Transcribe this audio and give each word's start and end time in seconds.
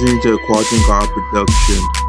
listening 0.00 0.20
to 0.20 0.34
a 0.34 0.38
Quadren 0.38 0.86
God 0.86 1.08
production. 1.10 2.07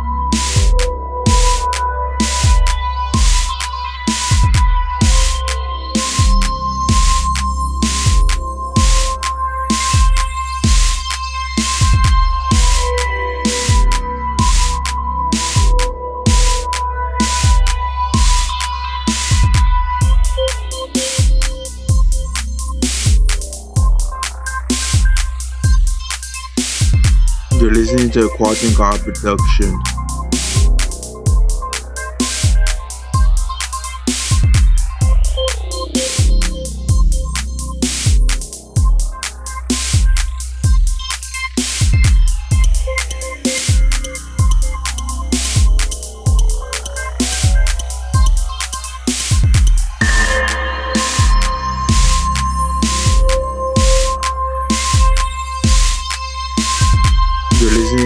You're 27.60 27.72
listening 27.72 28.10
to 28.12 28.26
a 28.26 28.30
Quadren 28.38 28.78
God 28.78 29.02
production. 29.02 29.99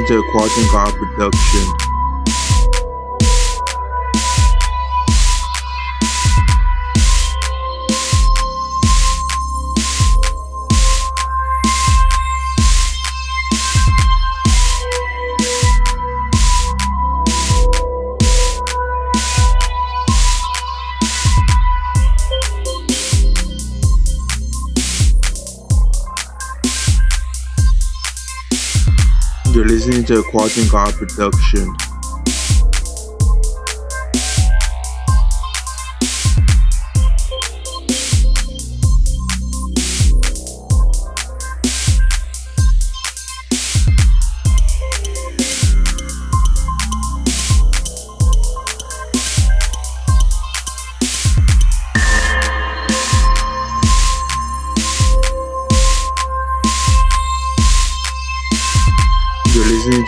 A 0.04 0.06
Quadren 0.06 0.70
God 0.70 0.94
production. 0.96 1.93
You're 29.54 29.66
listening 29.66 30.04
to 30.06 30.18
a 30.18 30.24
Quadren 30.24 30.72
God 30.72 30.96
production. 30.96 31.93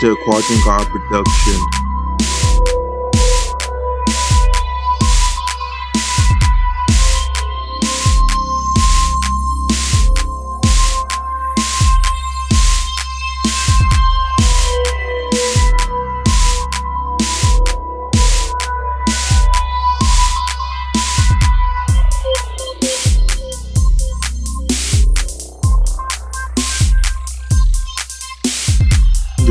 You're 0.02 0.12
listening 0.12 0.16
to 0.16 0.22
a 0.22 0.24
Quadren 0.24 0.64
God 0.64 0.86
production. 0.88 1.85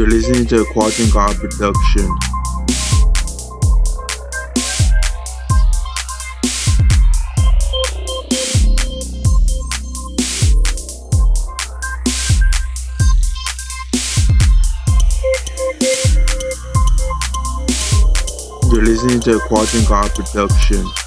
You're 0.05 0.13
listening 0.13 0.45
to 0.49 0.61
a 0.61 0.65
Quadren 0.65 1.11
God 1.11 1.35
production. 1.37 2.05
You're 18.71 18.83
listening 18.83 19.21
to 19.21 19.37
a 19.37 19.39
Quadren 19.47 19.89
God 19.89 20.13
production. 20.13 21.04